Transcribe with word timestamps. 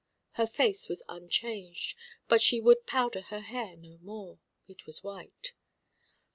Her 0.31 0.47
face 0.47 0.89
was 0.89 1.03
unchanged, 1.07 1.95
but 2.27 2.41
she 2.41 2.59
would 2.59 2.87
powder 2.87 3.21
her 3.21 3.41
hair 3.41 3.77
no 3.77 3.99
more. 4.01 4.39
It 4.67 4.87
was 4.87 5.03
white. 5.03 5.53